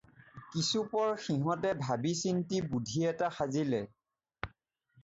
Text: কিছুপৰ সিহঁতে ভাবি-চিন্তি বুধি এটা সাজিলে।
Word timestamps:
কিছুপৰ 0.53 1.11
সিহঁতে 1.25 1.75
ভাবি-চিন্তি 1.83 2.63
বুধি 2.73 3.07
এটা 3.13 3.31
সাজিলে। 3.39 3.85